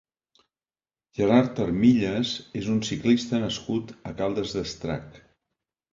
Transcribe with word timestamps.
Gerard 1.17 1.61
Armillas 1.65 2.33
és 2.61 2.71
un 2.77 2.81
ciclista 2.89 3.45
nascut 3.45 3.95
a 4.13 4.19
Caldes 4.23 4.57
d'Estrac. 4.57 5.25